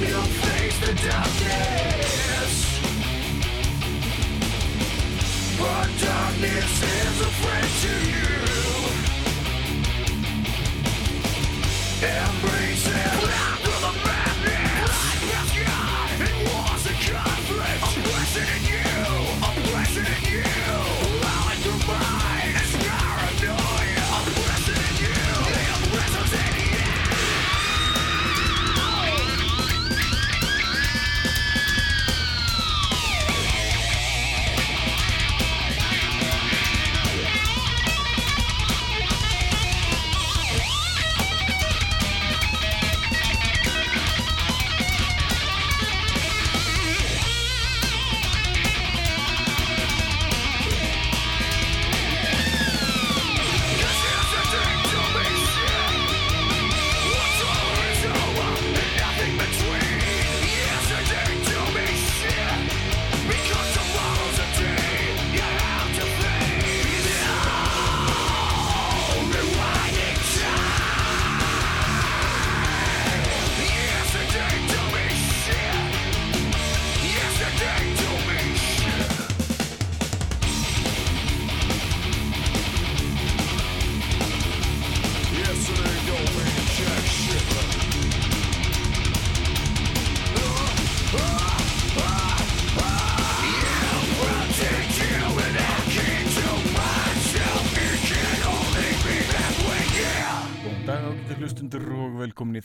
you'll 0.00 0.22
face 0.22 0.78
the 0.80 0.94
darkness. 1.08 2.54
But 5.58 5.88
darkness 6.00 6.82
is 6.82 7.20
a 7.20 7.30
friend 7.40 7.70
to 7.82 7.92
you. 8.10 8.57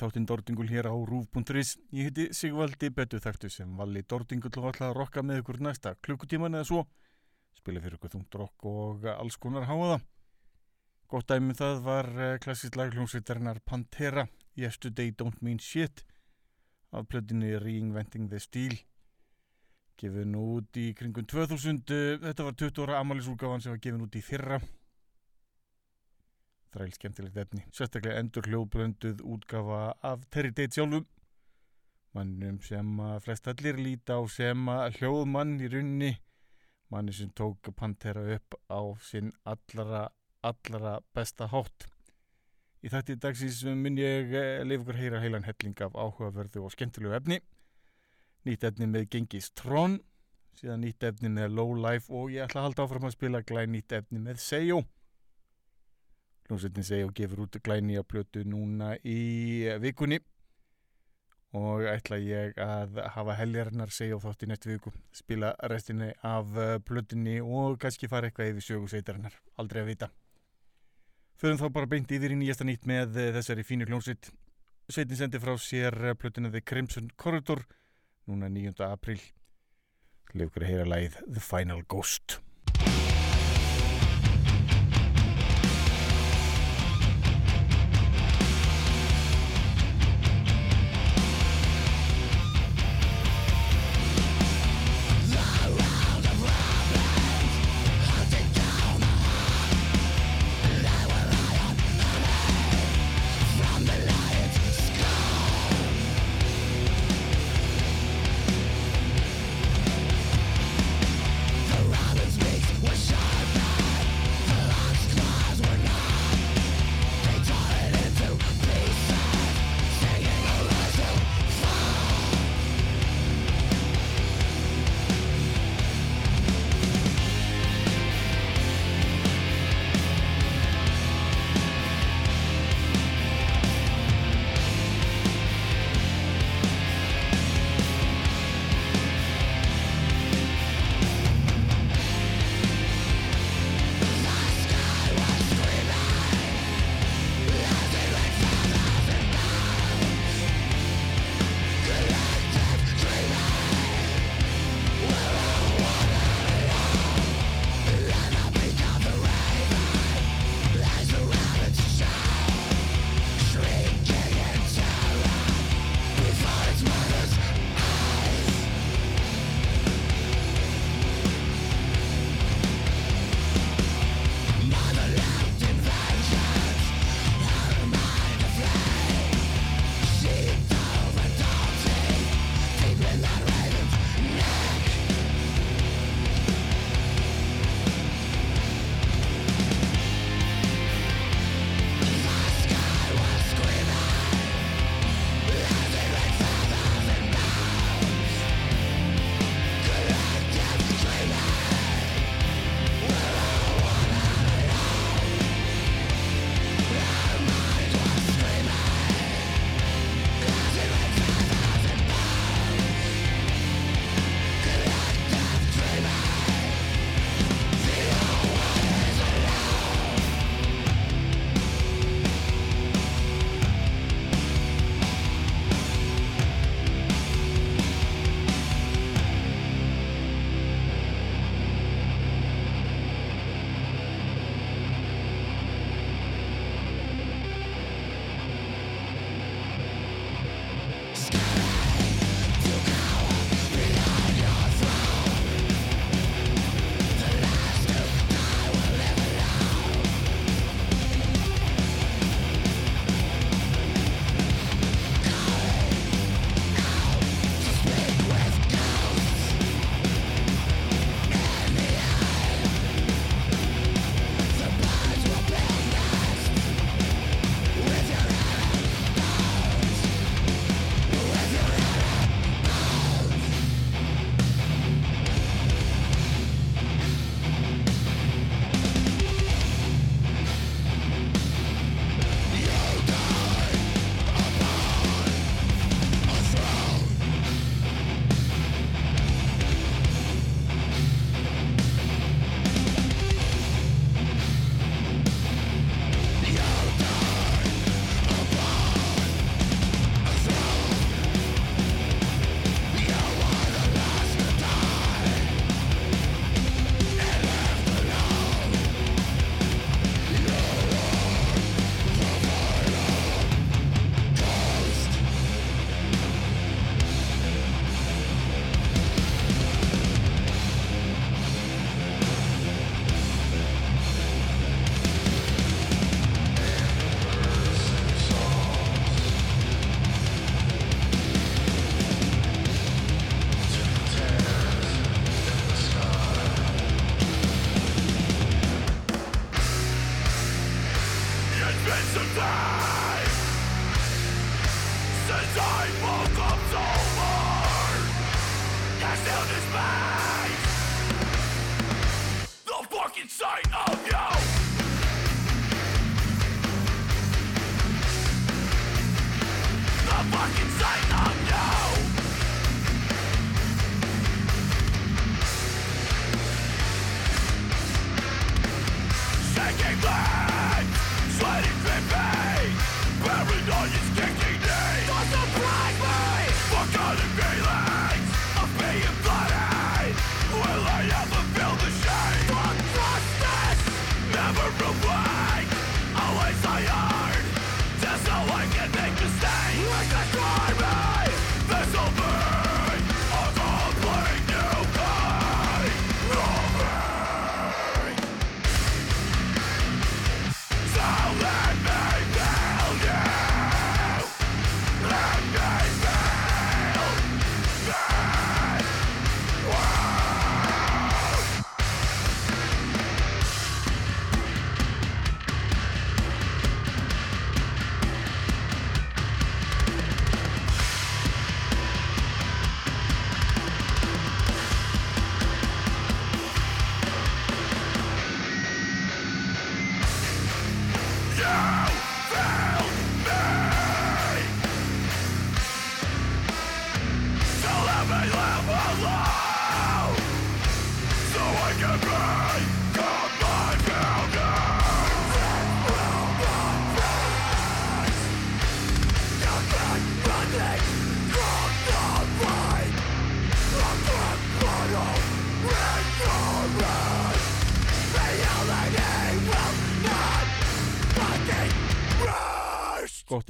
Þáttinn 0.03 0.25
Dordingul 0.27 0.67
hér 0.67 0.89
á 0.91 0.95
Rúf.is. 0.95 1.77
Ég 1.95 2.09
heiti 2.09 2.25
Sigvaldi 2.35 2.89
Betu 2.91 3.21
Þaktu 3.23 3.49
sem 3.51 3.69
valli 3.79 4.03
Dordingul 4.03 4.51
og 4.59 4.67
ætla 4.73 4.89
að 4.89 4.97
rokka 4.97 5.23
með 5.23 5.43
ykkur 5.43 5.61
næsta 5.63 5.93
klukkutíman 6.03 6.57
eða 6.59 6.67
svo. 6.67 6.81
Spila 7.55 7.79
fyrir 7.83 7.95
ykkur 7.95 8.11
þungt 8.17 8.37
rokk 8.41 8.67
og 8.67 9.07
alls 9.13 9.39
konar 9.39 9.69
háaða. 9.69 10.01
Gótt 11.07 11.29
dæmið 11.31 11.53
um 11.53 11.59
það 11.61 11.81
var 11.85 12.09
eh, 12.25 12.37
klassist 12.43 12.75
lagljómsveitarnar 12.79 13.61
Pantera, 13.63 14.27
Yesterday 14.59 15.13
Don't 15.15 15.39
Mean 15.45 15.61
Shit 15.61 16.03
af 16.91 17.07
plötinni 17.07 17.55
Reinventing 17.61 18.27
the 18.31 18.41
Steel. 18.43 18.75
Gefin 19.99 20.35
út 20.35 20.79
í 20.81 20.89
kringum 20.97 21.27
2000, 21.29 21.83
eh, 21.93 22.17
þetta 22.27 22.49
var 22.49 22.59
20 22.59 22.87
ára 22.87 23.03
amalisúgafan 23.03 23.63
sem 23.63 23.75
var 23.75 23.83
gefin 23.83 24.03
út 24.03 24.19
í 24.19 24.25
fyrra 24.25 24.59
þræl 26.73 26.93
skemmtilegt 26.97 27.39
efni. 27.45 27.63
Sérstaklega 27.71 28.19
endur 28.21 28.49
hljóðblönduð 28.49 29.23
útgafa 29.35 29.81
af 30.01 30.27
Terry 30.33 30.51
Date 30.51 30.75
sjálfum 30.75 31.07
mannum 32.13 32.59
sem 32.61 32.99
að 33.01 33.23
flest 33.25 33.47
allir 33.49 33.79
líta 33.81 34.19
á 34.19 34.21
sem 34.29 34.69
að 34.69 34.99
hljóðmann 34.99 35.57
í 35.65 35.69
runni 35.73 36.11
manni 36.93 37.13
sem 37.15 37.31
tók 37.33 37.71
Pantera 37.75 38.21
upp 38.35 38.57
á 38.69 38.81
sinn 39.01 39.31
allara, 39.49 40.05
allara 40.45 40.99
besta 41.15 41.47
hátt. 41.49 41.87
Í 42.83 42.91
þætti 42.91 43.15
dagsins 43.23 43.63
mun 43.79 43.97
ég 43.97 44.33
eh, 44.35 44.61
leif 44.67 44.83
okkur 44.83 44.99
heyra 44.99 45.21
heilan 45.23 45.47
helling 45.47 45.79
af 45.81 45.95
áhugaverðu 45.95 46.65
og 46.67 46.73
skemmtilegu 46.75 47.15
efni. 47.17 47.39
Nýtt 48.45 48.67
efni 48.67 48.89
með 48.91 49.07
Gengis 49.15 49.49
Trón, 49.55 50.01
síðan 50.59 50.83
nýtt 50.83 51.05
efni 51.07 51.31
með 51.31 51.55
Low 51.57 51.77
Life 51.79 52.11
og 52.13 52.33
ég 52.35 52.43
ætla 52.45 52.61
að 52.61 52.67
halda 52.67 52.85
áfram 52.85 53.07
að 53.07 53.15
spila 53.15 53.41
glæð 53.47 53.71
nýtt 53.71 53.97
efni 54.01 54.21
með 54.21 54.43
Seyo. 54.43 54.83
Hljómsveitin 56.47 56.85
segi 56.87 57.07
og 57.07 57.13
gefur 57.17 57.45
út 57.45 57.57
glæni 57.63 57.97
að 57.99 58.07
plötu 58.11 58.43
núna 58.47 58.93
í 59.03 59.65
vikunni. 59.83 60.19
Og 61.53 61.85
ætla 61.85 62.17
ég 62.17 62.57
að 62.57 62.97
hafa 63.13 63.35
heljarnar 63.37 63.93
segja 63.93 64.17
á 64.17 64.23
þátt 64.23 64.43
í 64.43 64.49
nættu 64.49 64.71
viku. 64.71 64.93
Spila 65.13 65.53
restinni 65.69 66.09
af 66.25 66.49
uh, 66.57 66.79
plötunni 66.81 67.37
og 67.43 67.77
kannski 67.81 68.09
fara 68.09 68.29
eitthvað 68.29 68.55
yfir 68.55 68.67
sögursveitarinnar 68.69 69.37
aldrei 69.61 69.83
að 69.83 69.91
vita. 69.91 70.09
Förum 71.37 71.61
þá 71.61 71.67
bara 71.75 71.91
beint 71.91 72.11
yfir 72.11 72.33
í 72.33 72.39
nýjasta 72.41 72.65
nýtt 72.65 72.89
með 72.89 73.19
uh, 73.19 73.29
þessari 73.37 73.67
fínu 73.69 73.85
hljómsveit. 73.91 74.31
Sveitin 74.89 75.21
sendi 75.21 75.43
frá 75.43 75.53
sér 75.61 75.99
uh, 76.01 76.17
plötunni 76.17 76.49
The 76.49 76.65
Crimson 76.65 77.13
Corridor 77.21 77.61
núna 78.27 78.49
9. 78.49 78.79
april 78.87 79.19
Leifur 80.33 80.63
að 80.63 80.71
heyra 80.71 80.87
lægið 80.87 81.19
The 81.27 81.43
Final 81.43 81.83
Ghost 81.91 82.39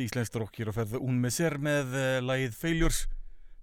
íslenskt 0.06 0.40
rock 0.40 0.60
hér 0.60 0.72
á 0.72 0.78
ferðuún 0.80 1.20
með 1.24 1.38
sér 1.38 1.60
með 1.62 1.94
uh, 1.98 2.18
lagið 2.24 2.58
Failures. 2.58 3.06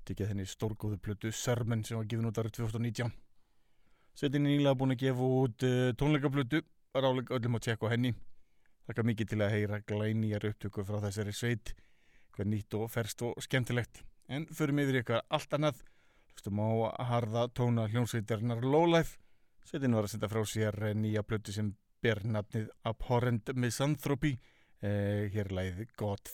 Tekið 0.08 0.32
henni 0.32 0.46
stórgóðu 0.48 0.98
plötu 1.02 1.32
Sermon 1.34 1.84
sem 1.86 1.98
var 2.00 2.08
gefin 2.08 2.30
út 2.30 2.40
árið 2.40 2.56
2019 2.62 3.12
Setin 4.20 4.44
er 4.44 4.56
nýlega 4.56 4.76
búin 4.76 4.92
að 4.92 5.04
gefa 5.04 5.28
út 5.42 5.64
uh, 5.64 5.92
tónleikaplötu. 5.96 6.60
Ráleik 6.92 7.30
öllum 7.32 7.56
að 7.56 7.68
tjekka 7.68 7.88
henni. 7.92 8.10
Þakka 8.88 9.04
mikið 9.06 9.30
til 9.30 9.38
að 9.44 9.52
heyra 9.54 9.78
glænýjar 9.86 10.46
upptöku 10.50 10.84
frá 10.84 10.98
þessari 11.04 11.32
sveit. 11.36 11.72
Hvað 12.34 12.50
nýtt 12.50 12.76
og 12.76 12.90
ferst 12.90 13.22
og 13.24 13.38
skemmtilegt. 13.44 14.02
En 14.28 14.44
förum 14.50 14.82
yfir 14.82 15.00
eitthvað 15.00 15.22
allt 15.30 15.56
annað. 15.56 15.82
Hlustum 16.34 16.60
á 16.60 16.68
harða 17.12 17.46
tóna 17.54 17.86
hljónsveitarinnar 17.90 18.64
Lowlife. 18.66 19.16
Setin 19.64 19.94
var 19.94 20.08
að 20.08 20.16
senda 20.16 20.30
frá 20.32 20.42
sér 20.48 20.76
eh, 20.88 20.96
nýja 20.98 21.22
plötu 21.22 21.54
sem 21.54 21.70
ber 22.02 22.20
nafnið 22.26 22.68
Abhorrent 22.90 23.54
Misanthropy. 23.54 24.34
eh, 24.34 24.49
hér 24.80 25.44
er 25.44 25.52
lagið 25.52 25.92
God 26.00 26.30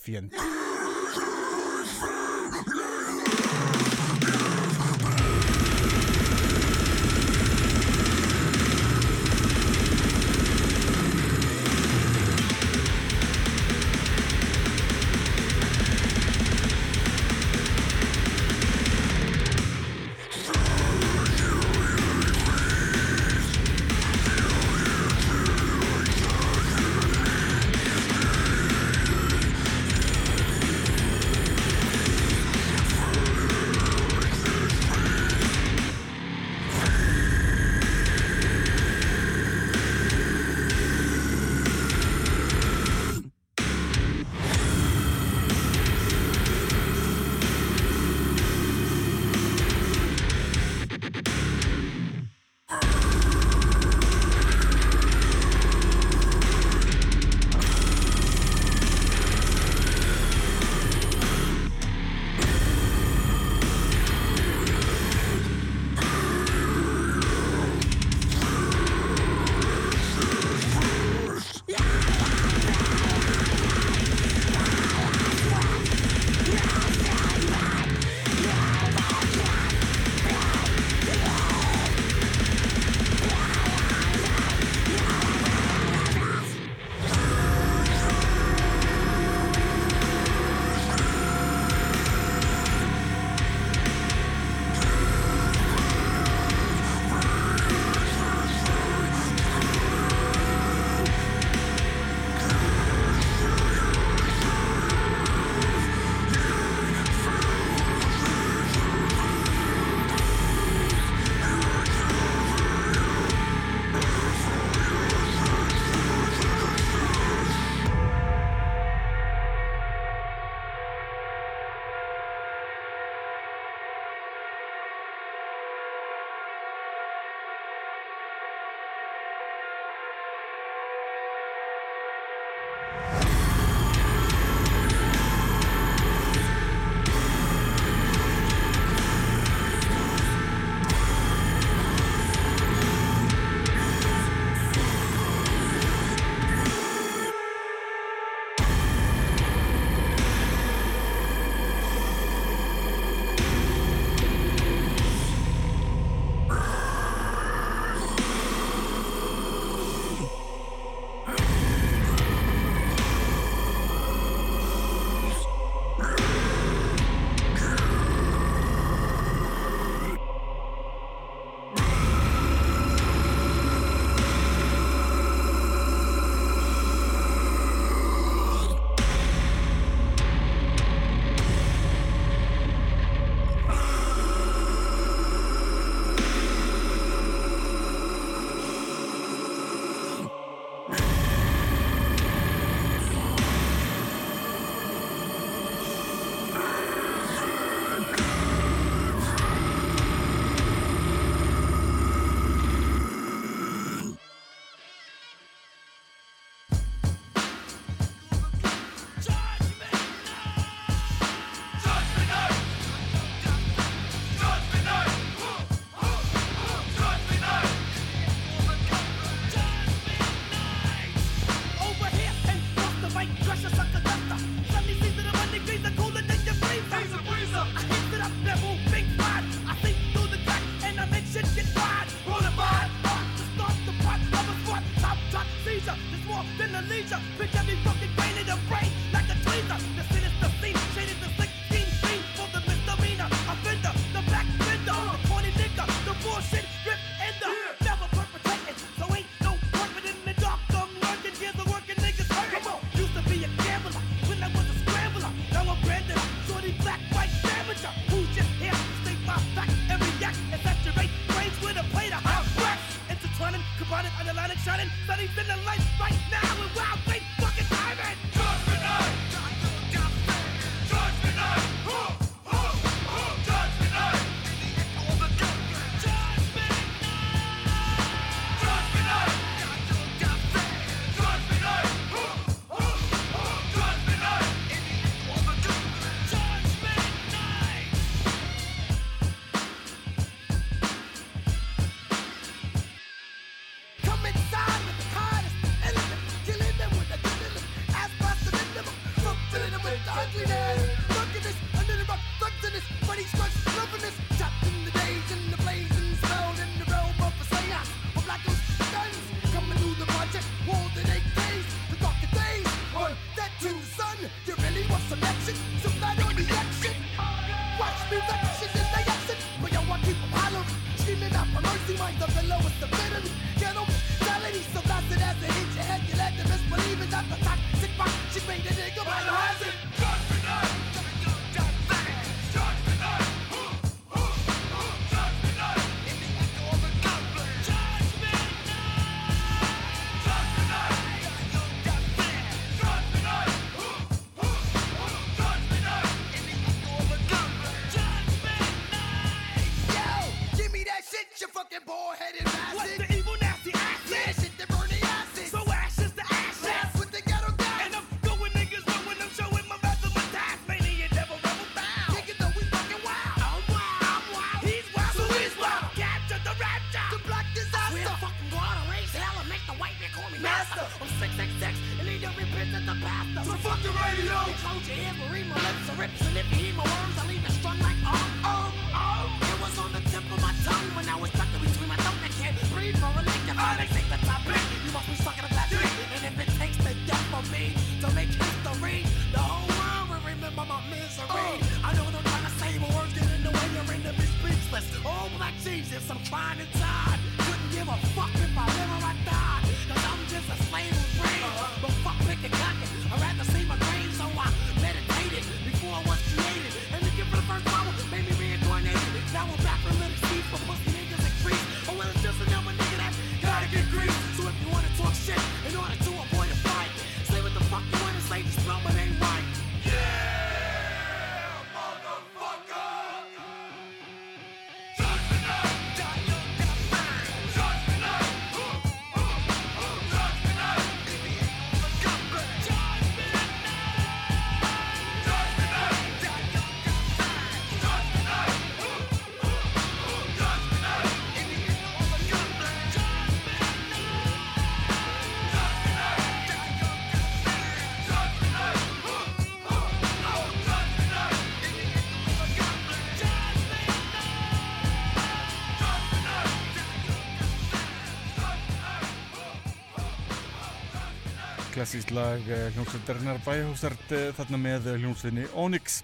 klassísk 461.87 462.11
lag 462.11 462.49
eh, 462.51 462.73
hljómsvöldarinnar 462.75 463.37
bæhúsart 463.47 464.11
eh, 464.11 464.33
þarna 464.35 464.59
með 464.59 464.87
eh, 464.91 464.97
hljómsvöldinni 464.99 465.45
Onyx. 465.55 466.01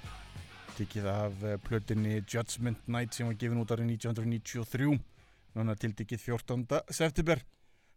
Tikið 0.77 1.07
af 1.11 1.41
plötinni 1.65 2.21
Judgment 2.21 2.85
Night 2.87 3.17
sem 3.17 3.27
var 3.27 3.35
gefin 3.41 3.59
út 3.59 3.73
árið 3.75 3.89
1993 3.97 4.93
nána 5.59 5.75
til 5.75 5.91
tikið 5.99 6.23
14. 6.23 6.63
september. 6.87 7.43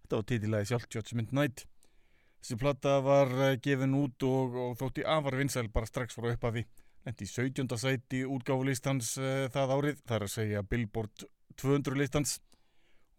Þetta 0.02 0.18
var 0.18 0.26
títilæði 0.32 0.70
sjálf 0.72 0.88
Judgment 0.96 1.36
Night. 1.38 1.68
Þessi 2.42 2.58
platta 2.64 2.96
var 3.06 3.30
gefin 3.62 3.94
út 4.00 4.26
og, 4.26 4.58
og 4.64 4.74
þótti 4.82 5.06
afar 5.06 5.38
vinsæl 5.38 5.70
bara 5.76 5.86
strax 5.92 6.18
frá 6.18 6.32
upphafi. 6.32 6.64
Endi 7.06 7.28
17. 7.30 7.70
sæti 7.78 8.24
útgáfulistans 8.26 9.12
uh, 9.22 9.46
það 9.54 9.76
árið 9.76 10.02
þar 10.10 10.26
að 10.26 10.34
segja 10.40 10.66
Billboard 10.66 11.28
200 11.62 12.02
listans. 12.02 12.40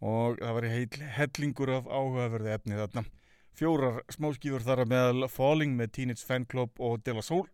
Og 0.02 0.42
það 0.42 0.58
var 0.58 0.66
í 0.66 0.74
heil 0.74 1.06
hellingur 1.20 1.74
af 1.78 1.86
áhugaverði 1.86 2.56
efni 2.58 2.82
þarna. 2.82 3.06
Fjórar 3.56 4.02
smáskífur 4.12 4.60
þar 4.60 4.82
að 4.82 4.90
meðal 4.90 5.28
Falling 5.32 5.78
með 5.78 5.92
Teenage 5.96 6.24
Fan 6.28 6.44
Club 6.44 6.76
og 6.76 6.98
De 7.06 7.14
La 7.16 7.22
Soul, 7.24 7.46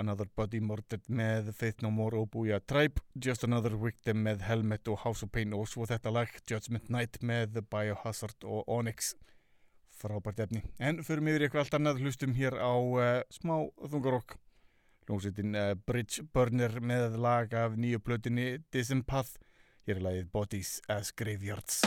Another 0.00 0.30
Body 0.32 0.62
Murdered 0.64 1.10
með 1.12 1.50
Faith 1.58 1.84
No 1.84 1.90
More 1.92 2.22
og 2.22 2.30
Booyah 2.32 2.62
Tribe, 2.64 3.02
Just 3.20 3.44
Another 3.44 3.76
Victim 3.76 4.22
með 4.24 4.46
Helmet 4.48 4.88
og 4.88 5.02
House 5.02 5.26
of 5.26 5.34
Pain 5.36 5.52
og 5.52 5.66
svo 5.68 5.84
þetta 5.90 6.14
lag 6.14 6.32
Judgment 6.48 6.88
Night 6.88 7.20
með 7.20 7.60
Biohazard 7.68 8.48
og 8.48 8.64
Onyx. 8.78 9.12
Frábært 9.96 10.40
efni. 10.46 10.64
En 10.80 11.04
förum 11.04 11.28
yfir 11.28 11.44
eitthvað 11.44 11.66
allt 11.66 11.78
annað, 11.82 12.00
hlustum 12.00 12.32
hér 12.36 12.56
á 12.56 12.72
uh, 12.72 13.20
smá 13.28 13.58
þungarokk. 13.84 14.38
Lómsveitin 15.10 15.52
uh, 15.52 15.66
eh, 15.74 15.76
Bridge 15.84 16.24
Burner 16.32 16.80
með 16.80 17.20
lag 17.20 17.52
af 17.52 17.76
nýju 17.76 18.00
plötinni 18.08 18.54
Disempath. 18.72 19.36
Hér 19.84 20.00
er 20.00 20.04
lagið 20.08 20.32
Bodies 20.32 20.78
as 20.88 21.12
Graveyards. 21.12 21.84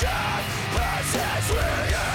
Destruction, 0.00 0.72
but 0.72 1.00
it's 1.02 1.50
real. 1.50 2.09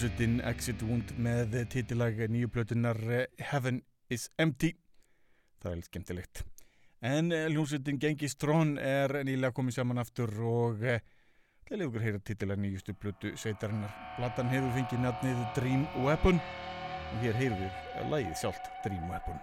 Hljómsveitin 0.00 0.38
Exit 0.48 0.80
Wound 0.80 1.10
með 1.20 1.58
titilag 1.68 2.22
nýju 2.32 2.48
plötunar 2.48 2.96
eh, 3.04 3.26
Heaven 3.50 3.82
is 4.08 4.30
Empty. 4.40 4.70
Það 5.60 5.74
er 5.74 5.82
skemmtilegt. 5.84 6.40
En 7.04 7.28
eh, 7.36 7.50
hljómsveitin 7.52 8.00
Genghis 8.00 8.32
Tron 8.40 8.78
er 8.80 9.12
nýlega 9.28 9.52
komið 9.52 9.76
saman 9.76 10.00
aftur 10.00 10.32
og 10.40 10.80
eh, 10.88 11.04
er 11.68 11.82
leiður 11.82 12.00
heyra 12.06 12.24
titilag 12.24 12.56
nýjustu 12.64 12.96
plötu 12.96 13.36
sveitarinnar. 13.36 13.92
Platan 14.16 14.48
hefur 14.48 14.72
fengið 14.78 15.04
nafnið 15.04 15.44
Dream 15.58 15.84
Weapon 16.00 16.40
og 16.40 17.20
hér 17.20 17.36
heyrum 17.36 17.60
við 17.60 17.72
lagið 18.16 18.36
sjálft 18.40 18.72
Dream 18.80 19.04
Weapon. 19.12 19.36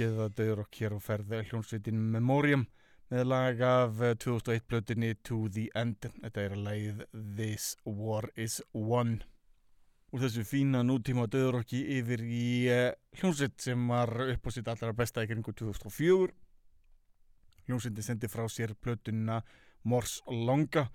Ágeða 0.00 0.30
döður 0.32 0.60
og 0.62 0.76
hér 0.78 0.94
og 0.96 1.02
ferð 1.04 1.32
hljónsveitin 1.50 1.98
Memoriam 2.12 2.62
með 3.12 3.26
lag 3.28 3.58
af 3.60 3.98
eh, 4.00 4.14
2001 4.16 4.62
plötinni 4.64 5.10
To 5.28 5.42
The 5.52 5.66
End. 5.76 6.06
Þetta 6.22 6.40
er 6.40 6.54
að 6.54 6.62
lagið 6.64 7.02
This 7.36 7.66
War 7.84 8.30
Is 8.32 8.62
Won. 8.72 9.18
Úr 10.08 10.22
þessu 10.24 10.46
fína 10.48 10.80
nútíma 10.88 11.26
döðurokki 11.28 11.82
yfir 11.98 12.24
í 12.24 12.46
uh, 12.72 12.86
hljónsveit 13.20 13.60
sem 13.60 13.82
var 13.92 14.14
upp 14.24 14.48
á 14.48 14.50
sitt 14.56 14.70
allra 14.72 14.94
besta 14.96 15.26
í 15.26 15.28
kringu 15.28 15.52
2004. 15.52 16.32
Hljónsveitin 17.68 18.06
sendi 18.06 18.30
frá 18.32 18.48
sér 18.48 18.72
plötunna 18.80 19.42
Mors 19.84 20.22
Longa 20.32 20.86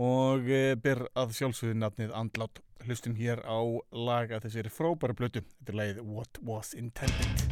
og 0.00 0.48
ber 0.80 1.04
að 1.12 1.36
sjálfsögðu 1.36 1.76
nafnið 1.82 2.16
andlát. 2.16 2.64
Hlustum 2.88 3.20
hér 3.20 3.44
á 3.44 3.60
lag 3.92 4.32
að 4.32 4.48
þessari 4.48 4.72
frábæra 4.72 5.18
plötu. 5.20 5.44
Þetta 5.60 5.76
er 5.76 5.80
lagið 5.82 6.02
What 6.08 6.40
Was 6.48 6.72
Intended. 6.72 7.45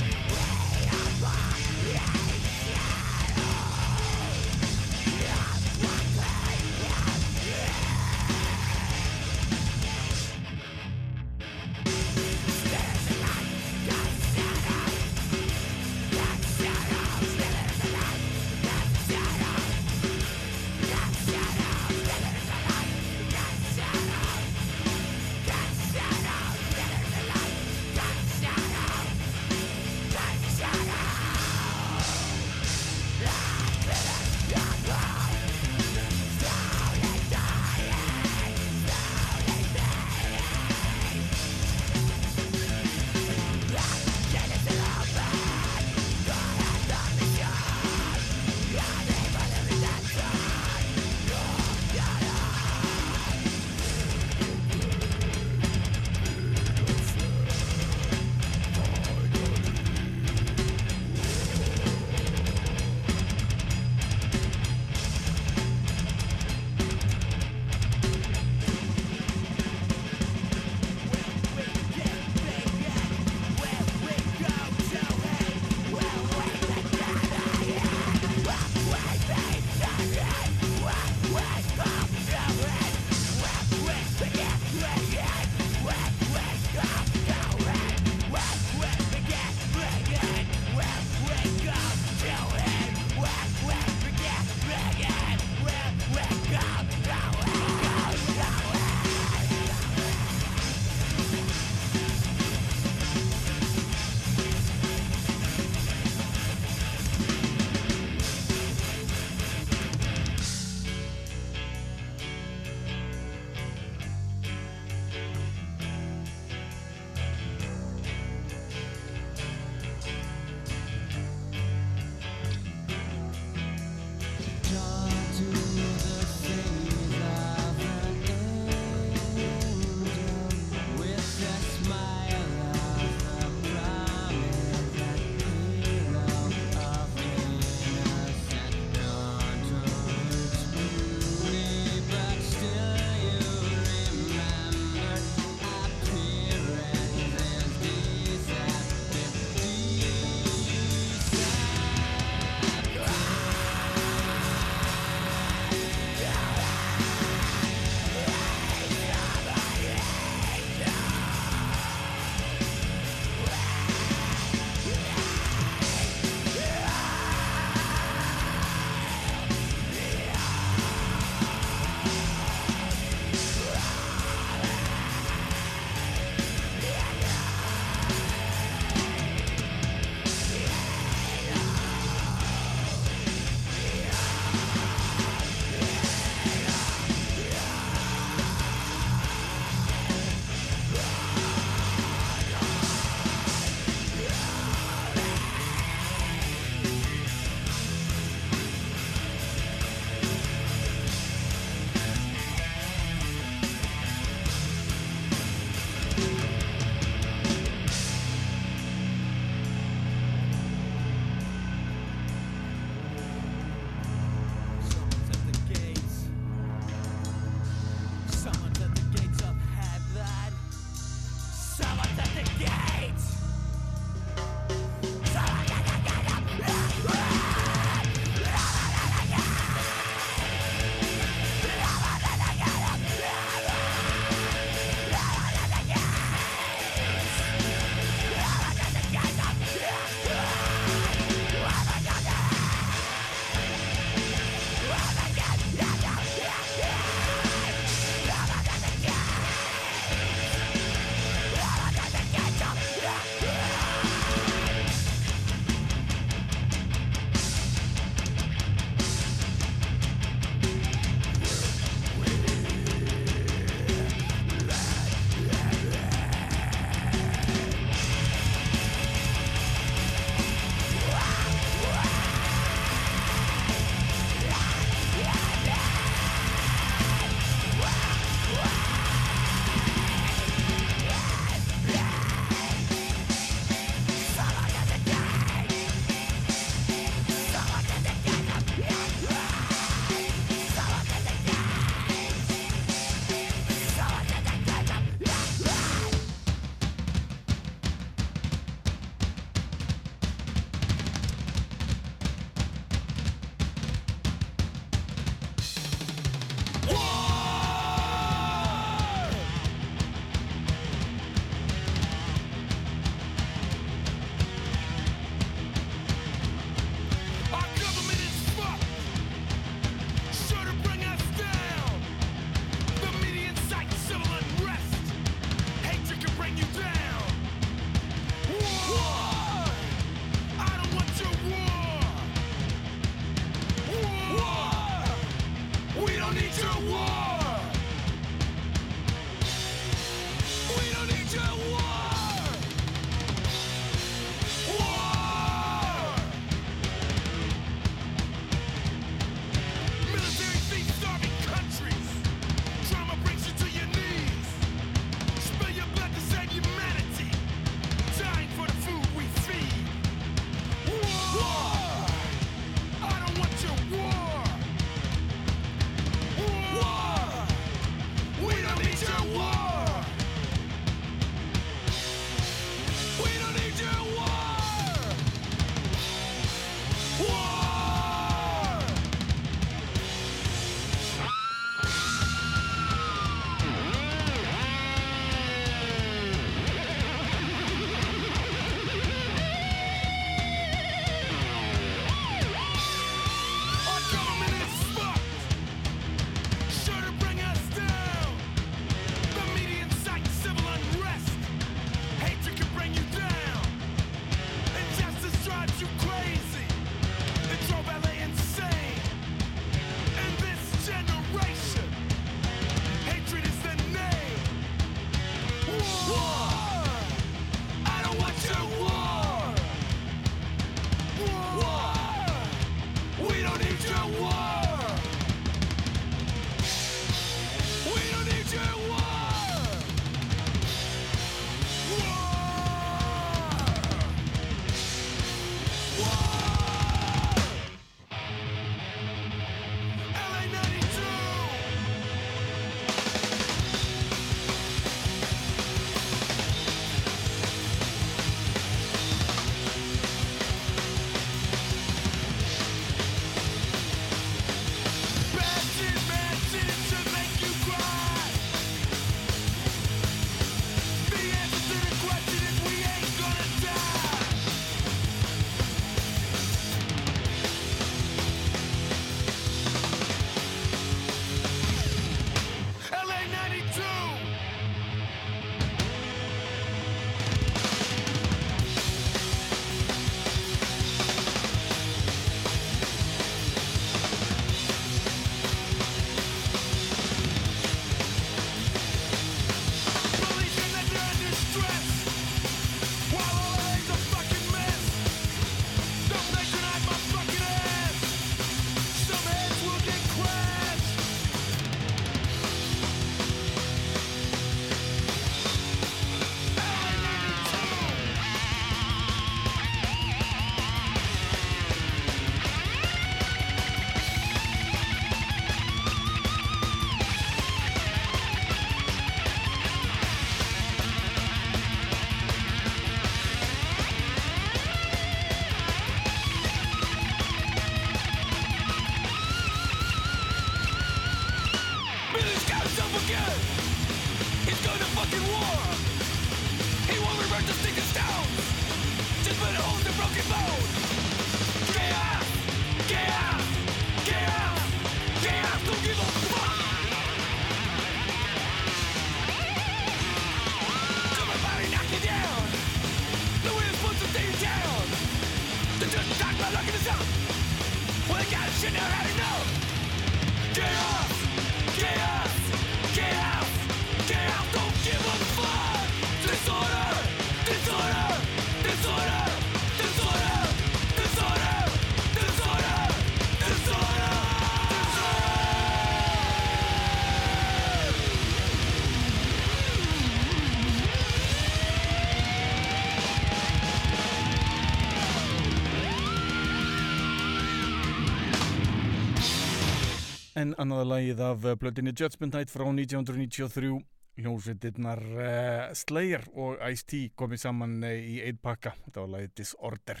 Annaða 590.62 590.88
lagið 590.90 591.22
af 591.24 591.44
eh, 591.44 591.56
blöðinni 591.60 591.92
Judgment 591.96 592.36
Night 592.36 592.52
frá 592.52 592.64
1993 592.66 593.76
hljómsveitirnar 594.16 595.02
uh, 595.12 595.72
Slayer 595.76 596.22
og 596.40 596.60
Ice-T 596.70 597.10
komið 597.20 597.42
saman 597.42 597.74
uh, 597.84 597.92
í 597.92 598.22
einn 598.24 598.38
pakka. 598.40 598.72
Þetta 598.86 599.02
var 599.02 599.10
lagið 599.12 599.34
Disorder. 599.42 600.00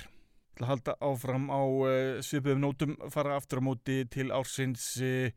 Til 0.56 0.64
að 0.64 0.70
halda 0.70 0.94
áfram 1.04 1.50
á 1.52 1.60
uh, 1.60 2.22
svipuðum 2.24 2.64
nótum 2.64 2.96
fara 3.12 3.36
aftur 3.36 3.60
á 3.60 3.66
móti 3.68 3.98
til 4.08 4.32
ársins 4.32 4.88
uh, 5.04 5.28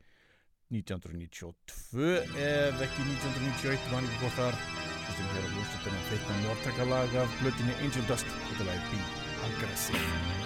1992 0.70 2.12
ef 2.38 2.82
ekki 2.86 3.04
1991 3.04 3.88
mann 3.92 4.06
ekki 4.08 4.20
hvort 4.22 4.38
þar. 4.38 4.60
Þessum 5.10 5.32
hér 5.34 5.44
á 5.44 5.50
hljómsveitirna 5.52 6.04
feitna 6.08 6.42
mortakalag 6.46 7.18
af 7.24 7.40
blöðinni 7.42 7.76
Angel 7.82 8.08
Dust. 8.08 8.38
Þetta 8.48 8.64
er 8.64 8.70
lagið 8.72 8.94
Be 8.94 9.26
Aggressive. 9.50 10.39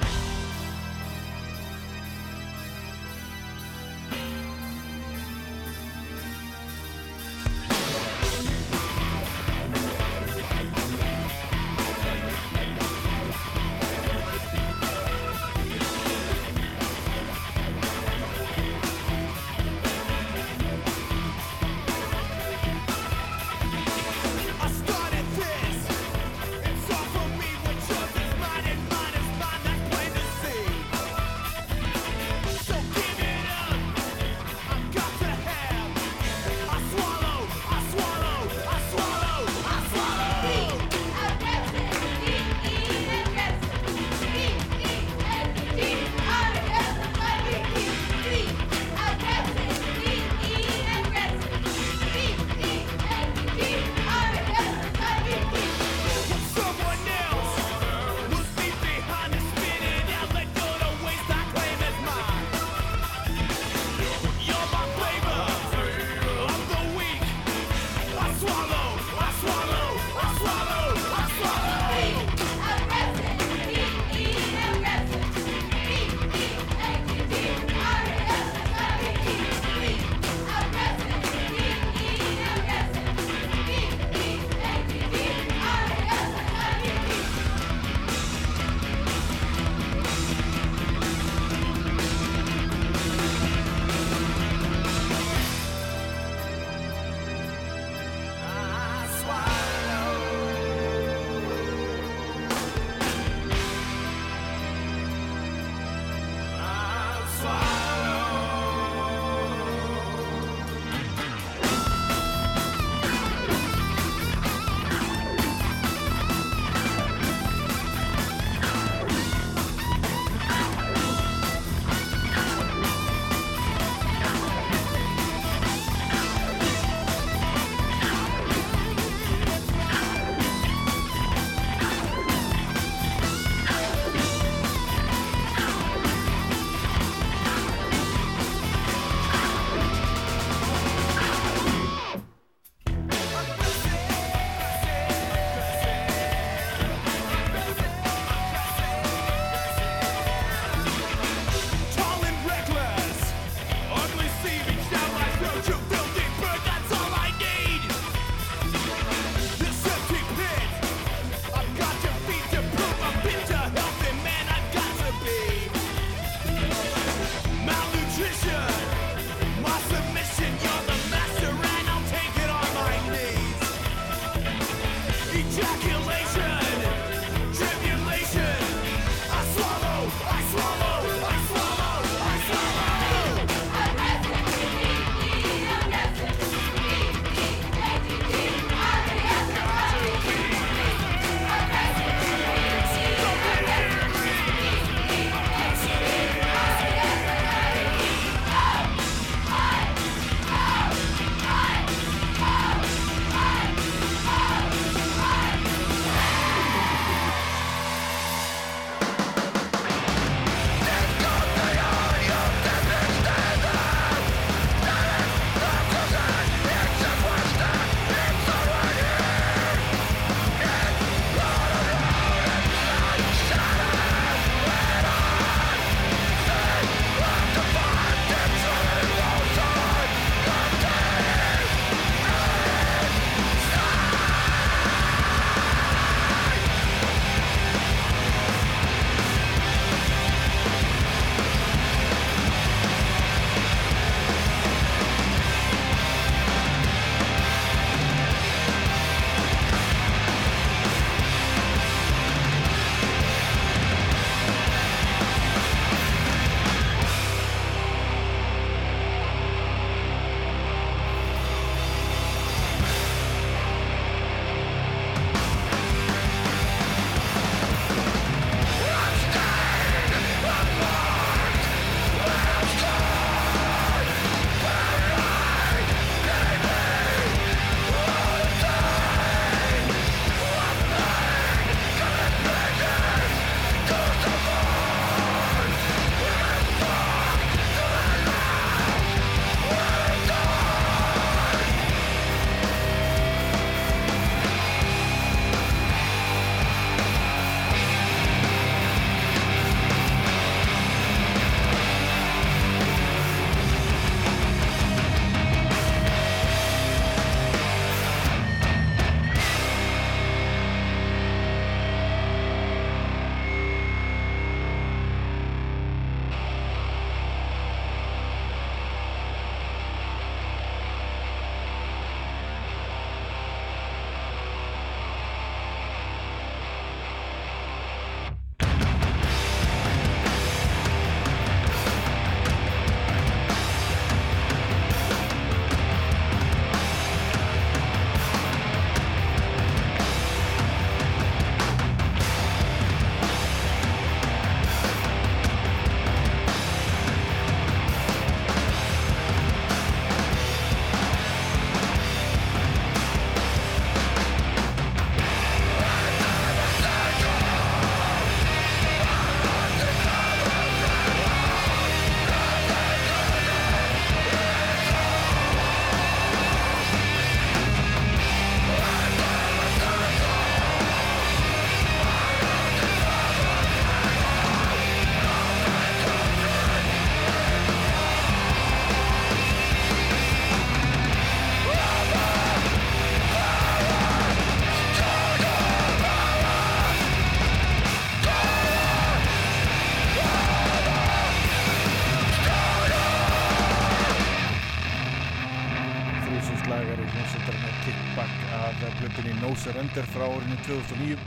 2009 400.64 401.18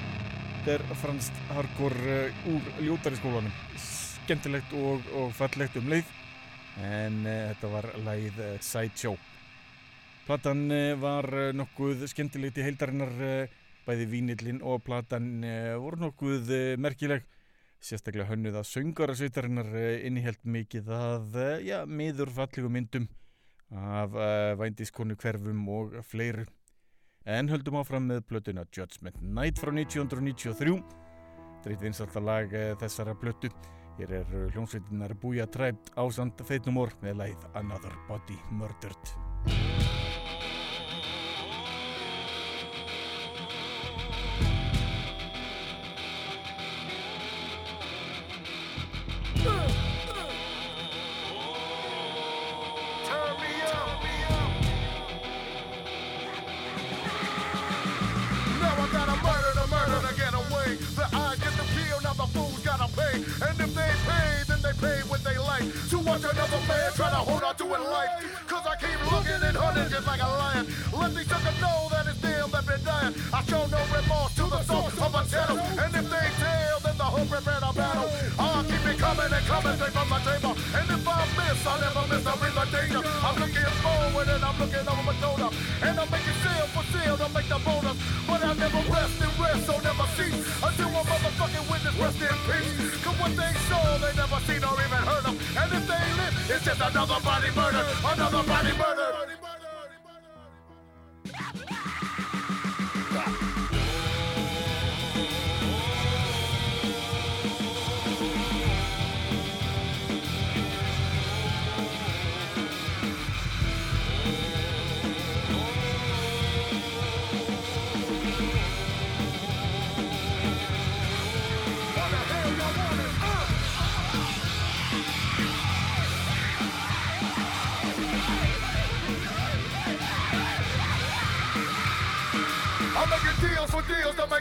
þetta 0.68 0.74
er 0.74 0.98
franskt 1.00 1.38
hardcore 1.54 2.14
uh, 2.28 2.48
úr 2.52 2.66
ljótari 2.84 3.16
skólanum. 3.20 3.54
Skemmtilegt 3.80 4.74
og, 4.76 5.06
og 5.16 5.30
fallegt 5.38 5.78
um 5.80 5.88
leið. 5.92 6.10
En 6.84 7.22
uh, 7.22 7.36
þetta 7.52 7.70
var 7.72 7.88
lagið 8.04 8.42
uh, 8.42 8.50
Sideshow. 8.66 9.16
Platan 10.28 10.66
uh, 10.74 10.98
var 11.00 11.30
nokkuð 11.56 12.04
skemmtilegt 12.12 12.60
í 12.60 12.66
heildarinnar 12.66 13.14
bæði 13.88 14.10
vínillin 14.12 14.60
og 14.60 14.82
platan 14.84 15.46
voru 15.80 16.02
nokkuð 16.02 16.52
merkileg. 16.84 17.24
Sérstaklega 17.80 18.28
hönnuð 18.34 18.58
að 18.60 18.68
söngarasveitarinnar 18.74 19.72
innihjalt 20.04 20.44
mikið 20.44 20.92
að 20.98 21.40
já, 21.64 21.78
miður 21.88 22.34
fallegum 22.36 22.76
myndum 22.76 23.08
af 23.72 24.12
uh, 24.18 24.58
vændiskonu 24.60 25.16
hverfum 25.16 25.64
og 25.72 26.02
fleiru 26.08 26.50
en 27.28 27.50
höldum 27.52 27.76
áfram 27.82 28.06
með 28.08 28.22
blötuna 28.30 28.64
Judgment 28.72 29.20
Night 29.22 29.60
frá 29.60 29.74
1993 29.74 30.78
Dreit 31.66 31.84
vinsallta 31.84 32.24
lag 32.24 32.54
uh, 32.56 32.72
þessara 32.80 33.18
blötu 33.20 33.52
Hér 33.98 34.14
er 34.20 34.34
hljómsveitinnar 34.54 35.16
Búja 35.20 35.48
Træbt 35.52 35.92
ásand 35.98 36.40
feitnumor 36.48 36.94
með 37.02 37.20
lagið 37.24 37.48
Another 37.58 37.98
Body 38.08 38.38
Murdered 38.54 39.16
fools 62.38 62.62
gotta 62.62 62.88
pay. 62.94 63.16
And 63.18 63.56
if 63.66 63.72
they 63.74 63.92
pay, 64.06 64.30
then 64.48 64.60
they 64.62 64.76
pay 64.78 64.98
what 65.10 65.22
they 65.24 65.38
like. 65.38 65.66
To 65.90 65.98
watch 66.00 66.24
another 66.24 66.62
man 66.70 66.88
try 66.94 67.10
to 67.10 67.22
hold 67.28 67.44
on 67.44 67.56
to 67.56 67.66
a 67.66 67.80
life. 67.82 68.14
Cause 68.48 68.66
I 68.66 68.76
keep 68.78 69.00
looking 69.12 69.42
and 69.42 69.58
hunting 69.58 69.90
just 69.90 70.06
like 70.06 70.22
a 70.22 70.32
lion. 70.42 70.66
Let 70.94 71.16
these 71.16 71.28
suckers 71.28 71.58
know 71.62 71.90
that 71.92 72.06
it's 72.06 72.22
them 72.22 72.50
that 72.54 72.66
been 72.70 72.84
dying. 72.86 73.14
I 73.34 73.40
show 73.50 73.64
no 73.74 73.82
remorse 73.90 74.34
to 74.38 74.46
the 74.54 74.62
soul 74.70 74.88
of 75.06 75.14
a 75.18 75.22
channel. 75.32 75.58
And 75.82 75.92
if 76.00 76.06
they 76.14 76.28
tell, 76.38 76.78
then 76.86 76.96
the 77.02 77.08
hope 77.10 77.30
prepare 77.30 77.62
a 77.62 77.72
battle. 77.74 78.10
I'll 78.38 78.64
keep 78.70 78.86
it 78.86 78.98
coming 79.02 79.32
and 79.34 79.46
coming 79.50 79.76
straight 79.78 79.96
from 79.98 80.10
my 80.10 80.20
chamber. 80.22 80.54
And 80.78 80.88
if 80.94 81.08
I 81.08 81.18
miss, 81.38 81.60
I 81.66 81.74
never 81.82 82.04
miss 82.12 82.24
a 82.30 82.34
real 82.38 82.60
danger. 82.70 83.02
I'm 83.26 83.36
looking 83.42 83.74
forward 83.82 84.28
and 84.30 84.44
I'm 84.46 84.58
looking 84.62 84.86
over 84.86 85.04
my 85.10 85.16
shoulder. 85.22 85.50
And 85.82 85.96
I'm 85.98 86.10
making 86.14 86.38
seal 86.44 86.68
for 86.76 86.86
seal 86.94 87.16
to 87.18 87.28
make 87.34 87.50
the 87.50 87.60
bonus. 87.66 87.98
But 88.28 88.42
I 88.46 88.54
never 88.54 88.82
rest 88.94 89.16
and 89.26 89.34
rest, 89.42 89.62
so 89.66 89.74
never 89.82 90.08
cease. 90.16 90.38
Until 90.62 90.87
rest 92.00 92.22
in 92.22 92.38
peace. 92.46 93.04
Cause 93.04 93.20
what 93.20 93.34
they 93.36 93.54
saw, 93.70 93.98
they 93.98 94.14
never 94.16 94.40
seen 94.46 94.64
or 94.64 94.78
even 94.78 95.04
heard 95.10 95.26
of. 95.26 95.36
And 95.58 95.70
if 95.74 95.84
they 95.88 96.04
live, 96.20 96.36
it's 96.50 96.66
just 96.66 96.82
another 96.82 97.20
body 97.24 97.52
murder. 97.56 97.86
Another 98.06 98.44
body 98.44 98.74
murder. 98.78 99.47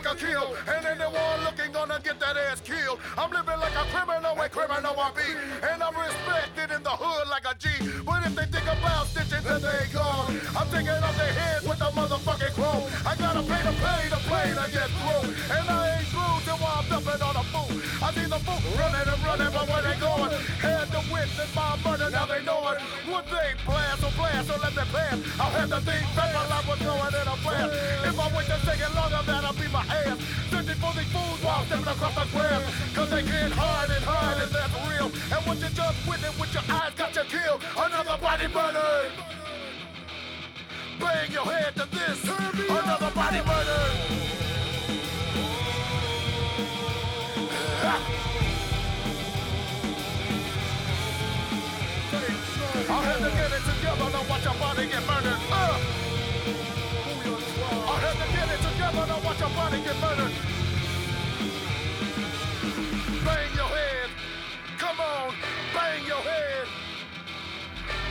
A 0.07 0.15
kill. 0.15 0.55
And 0.71 0.87
anyone 0.87 1.39
looking 1.45 1.73
gonna 1.73 1.99
get 2.03 2.19
that 2.21 2.37
ass 2.37 2.61
killed. 2.61 2.99
I'm 3.19 3.31
living 3.31 3.59
like 3.59 3.75
a 3.75 3.85
criminal 3.91 4.35
where 4.37 4.49
criminal 4.49 4.95
I 4.95 5.11
be. 5.11 5.29
And 5.67 5.83
I'm 5.83 5.97
respected 5.97 6.71
in 6.71 6.83
the 6.83 6.95
hood 6.95 7.27
like 7.29 7.47
a 7.47 7.55
G. 7.59 7.67
But 8.07 8.27
if 8.27 8.35
they 8.35 8.47
think 8.47 8.67
about 8.71 9.07
stitching, 9.11 9.43
then 9.43 9.61
they 9.63 9.87
gone. 9.93 10.39
I'm 10.55 10.69
taking 10.71 11.03
off 11.03 11.17
their 11.19 11.35
head 11.35 11.63
with 11.67 11.79
the 11.79 11.91
motherfucking 11.91 12.55
chrome. 12.55 12.87
I 13.03 13.13
gotta 13.19 13.43
pay 13.43 13.63
to 13.67 13.75
pay 13.83 14.03
to 14.15 14.21
play 14.31 14.49
to 14.55 14.65
get 14.71 14.91
through. 14.95 15.27
And 15.51 15.67
I 15.67 15.99
ain't 15.99 16.09
through 16.15 16.39
till 16.47 16.61
I'm 16.63 16.85
dumping 16.87 17.23
on 17.23 17.37
a 17.43 17.45
fool. 17.51 17.73
I 18.03 18.09
see 18.15 18.29
the 18.31 18.41
fool 18.47 18.63
running 18.79 19.07
and 19.11 19.21
running, 19.27 19.51
but 19.51 19.67
where 19.67 19.83
they 19.83 19.97
going? 19.99 20.31
Had 20.63 20.87
to 20.95 21.01
witness 21.11 21.51
my 21.55 21.75
murder, 21.83 22.11
now 22.11 22.27
they 22.27 22.43
know 22.45 22.63
it. 22.71 22.79
Would 23.11 23.27
they 23.27 23.59
blast 23.67 23.86
blast 24.47 24.63
let 24.63 24.75
them 24.75 24.87
pass? 24.89 25.19
I'll 25.41 25.51
have 25.51 25.71
to 25.71 25.81
think 25.83 26.05
back 26.15 26.31
while 26.35 26.53
I 26.53 26.61
was 26.69 26.79
going 26.79 27.15
in 27.15 27.27
a 27.27 27.37
blast. 27.43 27.73
If 28.07 28.19
I 28.21 28.27
wait 28.37 28.47
take 28.63 28.81
it 28.81 28.93
longer, 28.95 29.21
that'll 29.27 29.53
be 29.59 29.69
my 29.69 29.83
ass. 29.83 30.19
Searching 30.51 30.79
for 30.79 30.93
these 30.95 31.11
fools 31.11 31.41
while 31.43 31.65
stepping 31.67 31.91
across 31.91 32.15
the 32.15 32.27
grass. 32.31 32.63
Cause 32.95 33.11
they 33.11 33.23
can't 33.23 33.53
hide 33.53 33.91
and 33.91 34.05
hide, 34.05 34.39
and 34.43 34.53
that's 34.55 34.77
real. 34.87 35.09
And 35.35 35.43
what 35.47 35.59
you 35.59 35.71
just 35.75 35.99
witnessed 36.07 36.39
with 36.39 36.55
your 36.55 36.67
eyes 36.71 36.95
got 36.95 37.11
you 37.17 37.27
killed. 37.27 37.61
Another 37.75 38.19
body 38.23 38.47
murdered. 38.49 39.11
Bang 41.01 41.31
your 41.33 41.45
head 41.45 41.75
to 41.75 41.87
this. 41.91 42.19
Another 42.23 43.11
body 43.11 43.43
murdered. 43.43 44.46
I'll 52.97 53.19
to 53.19 53.31
get 53.37 53.53
it 53.53 53.63
together 53.63 54.11
to 54.11 54.31
watch 54.31 54.45
your 54.45 54.55
body 54.55 54.87
get 54.87 55.07
murdered. 55.07 55.39
Uh. 55.51 55.79
I'll 57.89 58.01
to 58.01 58.33
get 58.33 58.49
it 58.49 58.61
together 58.65 59.07
to 59.07 59.25
watch 59.25 59.39
your 59.39 59.51
body 59.51 59.81
get 59.83 60.01
murdered. 60.01 60.33
Bang 63.23 63.51
your 63.55 63.69
head. 63.77 64.11
Come 64.79 65.01
on. 65.01 65.35
Bang 65.75 66.07
your 66.07 66.23
head. 66.31 66.67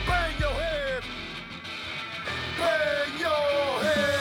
Bang 0.06 0.34
your 0.38 0.50
head. 0.50 1.02
Bang 2.58 3.18
your 3.18 3.82
head 3.82 4.15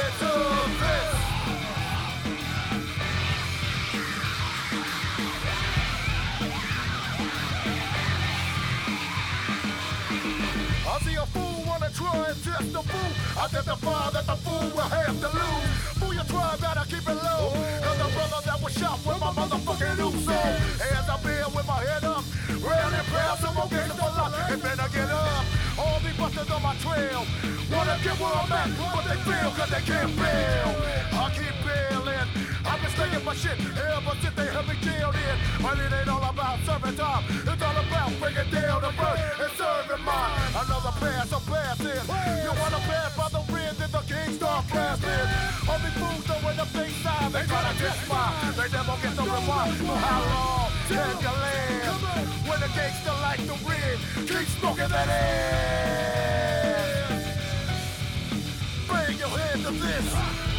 and 12.36 12.44
test 12.44 12.74
the 12.74 12.82
fool. 12.82 14.12
That 14.12 14.26
the 14.26 14.36
fool 14.44 14.70
will 14.76 14.90
have 14.90 15.20
to 15.20 15.30
lose. 15.30 15.70
Fool 16.00 16.14
your 16.14 16.24
tribe, 16.26 16.60
gotta 16.62 16.86
keep 16.88 17.08
it 17.08 17.20
low. 17.24 17.54
Cause 17.84 17.98
the 17.98 18.10
brother 18.16 18.42
that 18.46 18.60
was 18.62 18.74
shot 18.74 19.00
with 19.06 19.20
my 19.20 19.32
motherfucking 19.32 19.98
Uso. 19.98 20.40
Hands 20.84 21.10
up 21.10 21.22
here 21.22 21.46
with 21.56 21.68
my 21.68 21.80
head 21.84 22.04
up. 22.04 22.24
Round 22.62 22.96
and 22.96 23.08
proud, 23.08 23.40
some 23.40 23.56
more 23.56 23.70
games 23.70 23.94
for 23.94 24.12
luck. 24.18 24.34
And 24.50 24.62
better 24.62 24.90
get 24.92 25.10
up. 25.10 25.46
All 25.78 26.00
these 26.00 26.18
busters 26.18 26.50
on 26.52 26.62
my 26.64 26.76
trail. 26.76 27.26
Wanna 27.72 27.98
get 28.04 28.20
where 28.20 28.34
I'm 28.34 28.52
at, 28.52 28.70
but 28.78 29.04
they 29.08 29.20
fail 29.28 29.52
cause 29.52 29.70
they 29.70 29.84
can't 29.86 30.12
fail. 30.12 30.70
I 31.14 31.32
keep. 31.36 31.65
Been 32.86 32.94
staying 32.94 33.26
my 33.26 33.34
shit 33.34 33.58
ever 33.58 34.14
since 34.22 34.36
they 34.38 34.46
had 34.46 34.62
me 34.70 34.78
jailed 34.86 35.18
in. 35.18 35.38
But 35.58 35.80
it 35.82 35.90
ain't 35.90 36.06
all 36.08 36.22
about 36.22 36.62
serving 36.70 36.96
time. 36.96 37.26
It's 37.26 37.58
all 37.66 37.78
about 37.82 38.14
breaking 38.22 38.52
down 38.54 38.78
the 38.86 38.94
first 38.94 39.26
and 39.42 39.54
serving 39.58 40.06
mine. 40.06 40.38
Another 40.54 40.94
pass, 41.02 41.34
I'm 41.34 41.42
passing. 41.50 42.06
You 42.46 42.54
wanna 42.54 42.78
pass 42.86 43.18
by 43.18 43.26
the 43.34 43.42
wind, 43.50 43.74
then 43.82 43.90
the 43.90 44.06
king 44.06 44.38
start 44.38 44.70
blasting. 44.70 45.10
These 45.66 45.98
fools 45.98 46.30
throwing 46.30 46.60
up 46.62 46.70
they 46.78 46.90
side, 47.02 47.34
they 47.34 47.42
try 47.50 47.62
to 47.66 47.74
diss 47.82 48.00
my. 48.06 48.30
They 48.54 48.70
never 48.70 48.96
get 49.02 49.18
the 49.18 49.26
reward 49.34 49.74
for 49.82 49.98
how 50.06 50.22
long 50.30 50.70
can 50.86 51.10
you 51.26 51.34
live? 51.42 52.06
When 52.46 52.60
the 52.62 52.70
gangster 52.70 53.18
like 53.26 53.42
the 53.50 53.58
wind, 53.66 53.98
keep 54.30 54.48
smoking 54.62 54.94
that 54.94 55.10
ass. 55.10 56.06
Bring 58.86 59.18
your 59.18 59.34
head 59.34 59.58
to 59.66 59.72
this. 59.74 60.55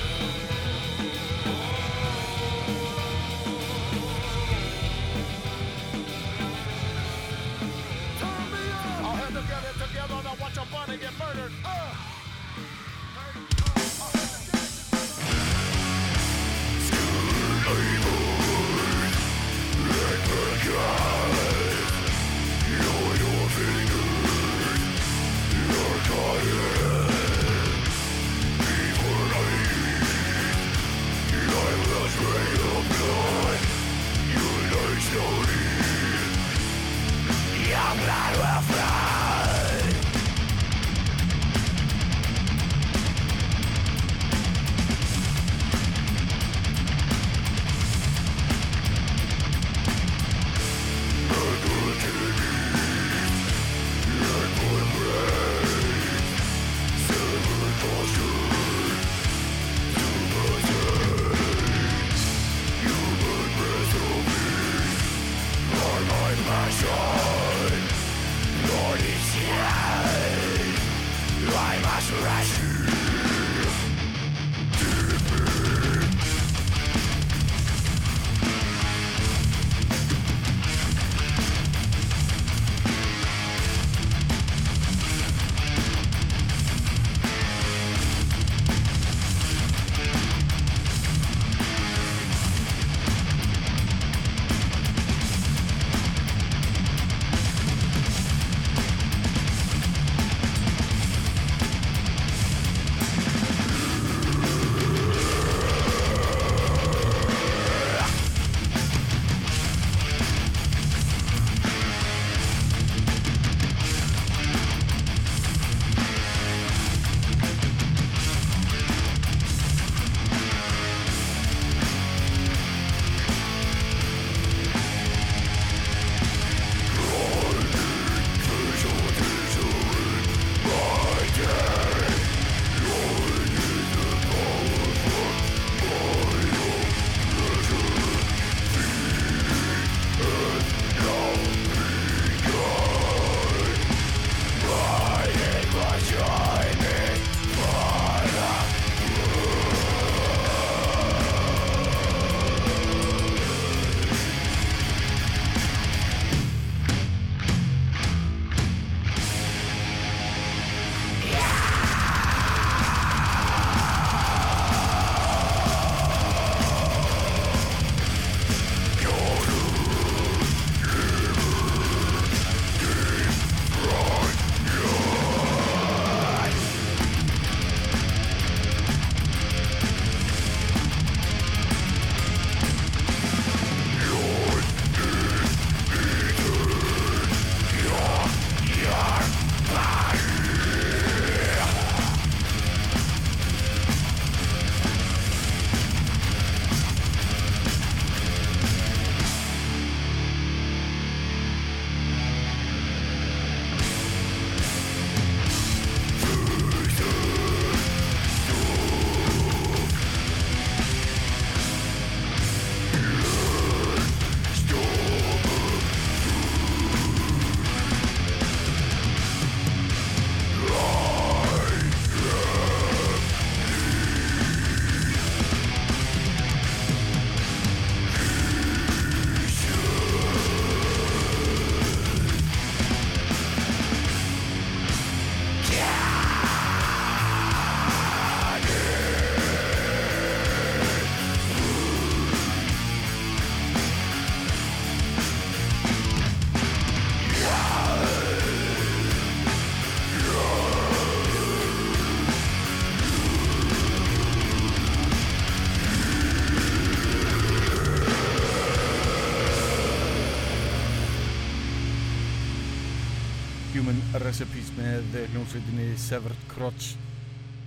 Recipes 264.23 264.71
með 264.77 265.17
hljómsveitinni 265.33 265.87
Severed 266.01 266.43
Crotch 266.49 266.95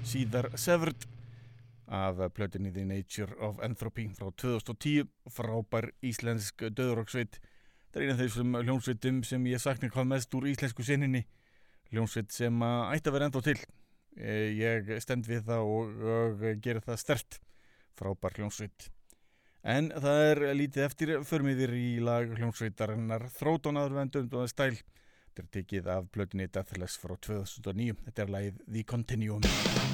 síðar 0.08 0.50
Severed 0.58 1.06
af 1.86 2.22
plötinni 2.34 2.72
The 2.74 2.86
Nature 2.88 3.36
of 3.45 3.60
Entropy 3.66 4.08
frá 4.18 4.30
2010 4.41 5.10
frábær 5.36 5.89
íslensk 6.06 6.66
döðuroksveit 6.74 7.39
það 7.89 8.00
er 8.00 8.06
eina 8.06 8.16
af 8.16 8.22
þessum 8.22 8.58
hljómsveitum 8.62 9.22
sem 9.26 9.50
ég 9.50 9.62
sakna 9.62 9.89
hvað 9.93 10.10
mest 10.14 10.36
úr 10.38 10.47
íslensku 10.52 10.86
sinninni 10.86 11.26
hljómsveit 11.93 12.32
sem 12.34 12.64
að 12.66 12.93
ætti 12.95 13.10
að 13.10 13.16
vera 13.18 13.30
ennþá 13.30 13.43
til. 13.45 13.58
Eh, 14.20 14.47
ég 14.58 14.93
stend 15.04 15.28
við 15.30 15.43
það 15.50 15.74
og, 15.74 16.00
og 16.14 16.45
gerir 16.64 16.86
það 16.86 17.02
stert 17.02 17.39
frábær 18.00 18.38
hljómsveit. 18.38 18.89
En 19.64 19.89
það 19.91 20.24
er 20.30 20.41
lítið 20.56 20.86
eftir 20.86 21.14
förmiðir 21.28 21.74
í 21.76 21.89
lag 22.04 22.30
hljómsveitarinnar. 22.38 23.28
Þrótónaður 23.36 23.97
vendum 23.97 24.30
og 24.39 24.52
stæl 24.52 24.78
þetta 25.30 25.45
er 25.45 25.53
tekið 25.59 25.93
af 25.95 26.09
plötunni 26.15 26.49
Deathless 26.49 26.99
frá 27.01 27.15
2009 27.15 28.01
þetta 28.09 28.25
er 28.25 28.36
lagið 28.38 28.61
The 28.65 28.86
Continuum 28.89 29.89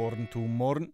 Born 0.00 0.30
to 0.32 0.40
Mourn 0.48 0.86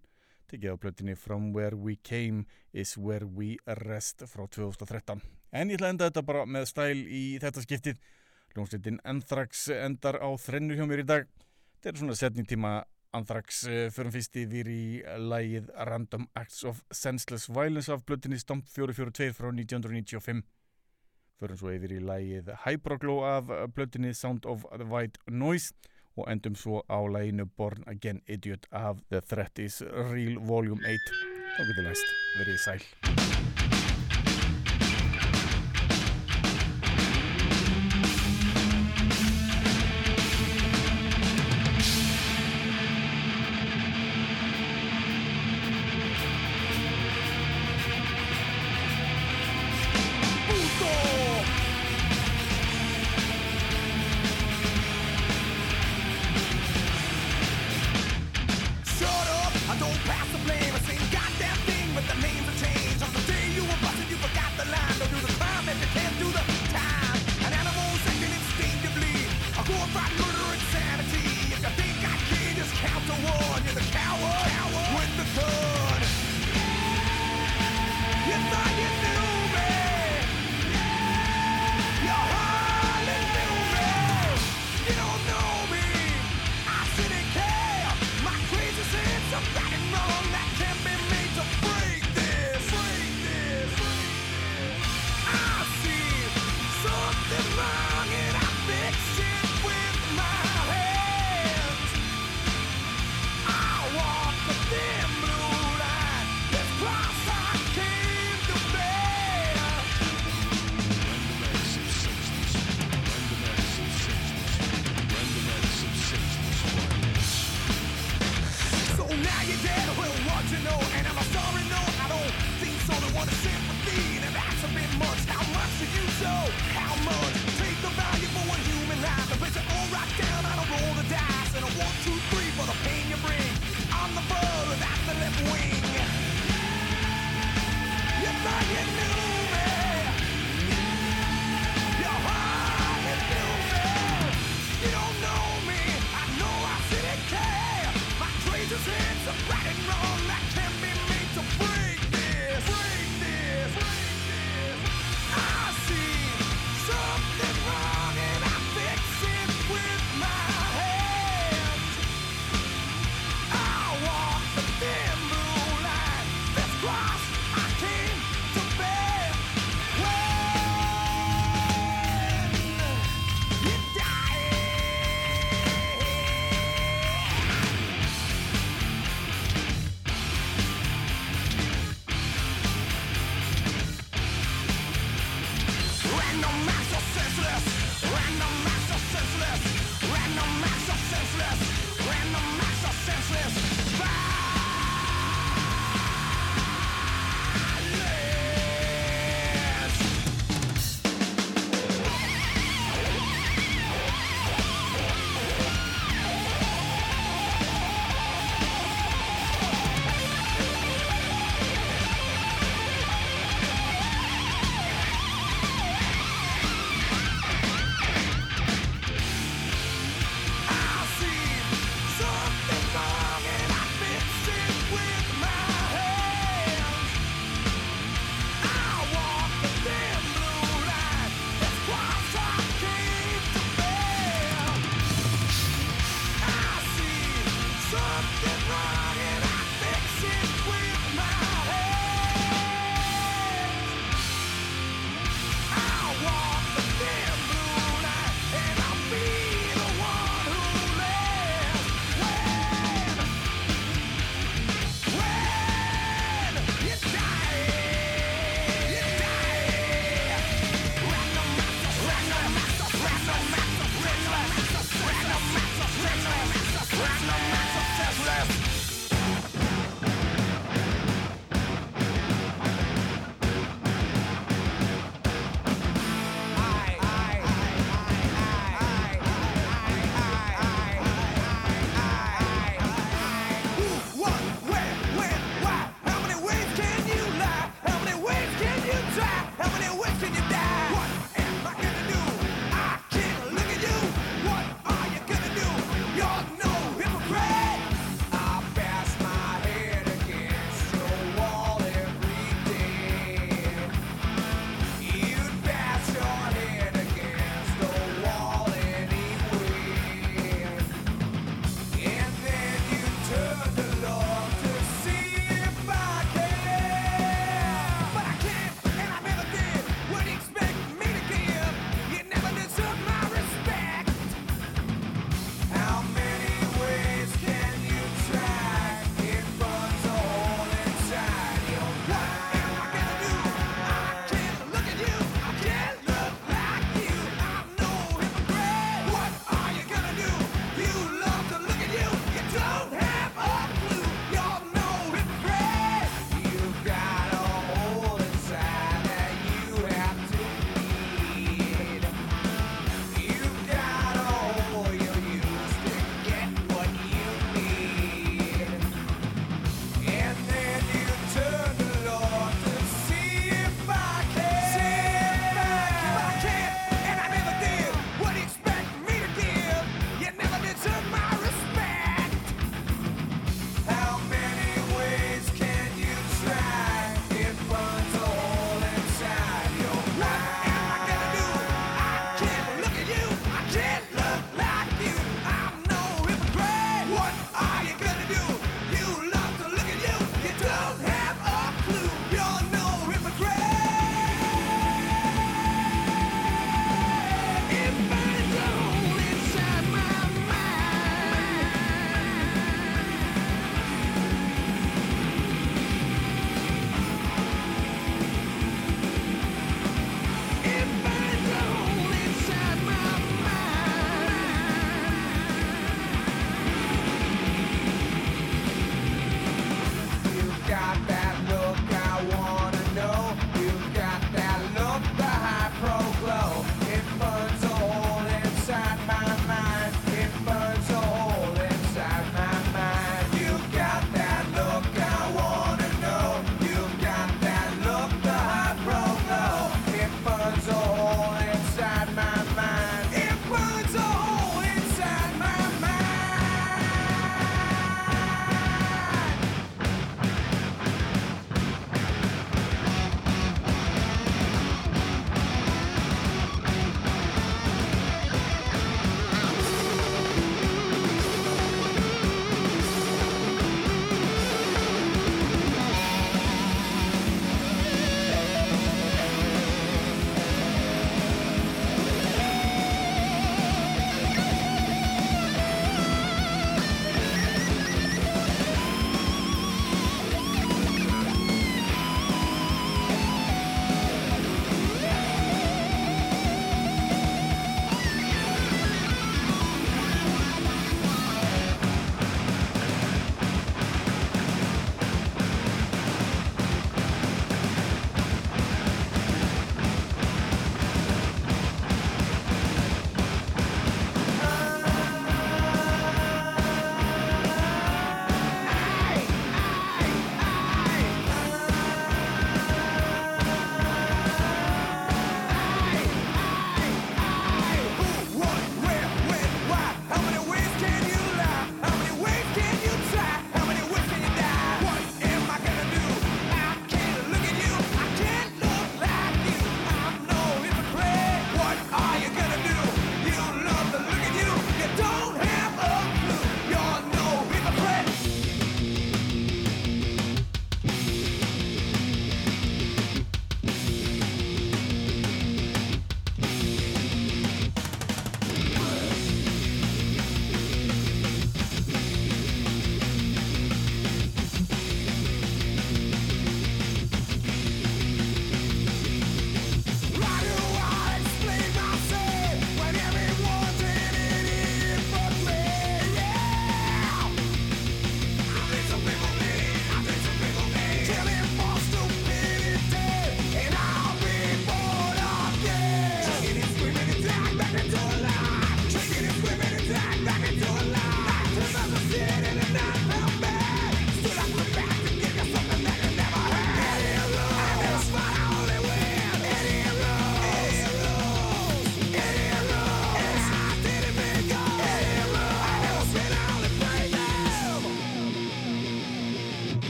tekið 0.50 0.72
á 0.74 0.82
plötinni 0.82 1.12
From 1.14 1.52
Where 1.54 1.76
We 1.78 1.94
Came 2.02 2.42
Is 2.74 2.96
Where 2.98 3.22
We 3.22 3.54
Rest 3.86 4.24
frá 4.26 4.48
2013 4.50 5.20
en 5.54 5.70
ég 5.70 5.78
ætla 5.78 5.92
að 5.92 5.94
enda 5.94 6.08
þetta 6.08 6.24
bara 6.26 6.42
með 6.50 6.66
stæl 6.72 7.04
í 7.06 7.20
þetta 7.38 7.62
skiptið. 7.62 8.00
Ljónsleitin 8.56 8.98
Anthrax 9.06 9.68
endar 9.70 10.18
á 10.18 10.26
þrennu 10.42 10.74
hjá 10.74 10.82
mér 10.90 11.04
í 11.04 11.06
dag. 11.06 11.30
Þetta 11.78 11.92
er 11.92 12.02
svona 12.02 12.18
setningtíma 12.18 12.74
Anthrax 13.14 13.62
eh, 13.70 13.86
förum 13.94 14.16
fyrst 14.16 14.42
yfir 14.42 14.74
í 14.74 14.82
lægið 15.22 15.70
Random 15.86 16.26
Acts 16.34 16.64
of 16.66 16.82
Senseless 16.90 17.46
Violence 17.46 17.94
af 17.94 18.02
plötinni 18.10 18.42
Stomp 18.42 18.66
442 18.74 19.38
frá 19.38 19.52
1995 19.54 20.42
förum 21.38 21.62
svo 21.62 21.78
yfir 21.78 21.94
í 21.94 22.02
lægið 22.02 22.56
Hyperglow 22.66 23.22
af 23.22 23.54
plötinni 23.78 24.16
Sound 24.18 24.50
of 24.50 24.66
the 24.74 24.90
White 24.90 25.22
Noise 25.30 25.94
og 26.16 26.32
endum 26.32 26.55
svo 26.56 26.82
á 26.88 26.98
læginu 27.06 27.44
Born 27.56 27.84
Again 27.86 28.22
Idiot 28.26 28.66
af 28.72 28.97
The 29.10 29.20
30's 29.20 29.82
Real 30.12 30.38
Volume 30.48 30.80
8 30.80 30.98
þá 31.56 31.64
getur 31.64 31.88
læst, 31.88 32.14
verið 32.38 32.62
sæl. 32.64 33.35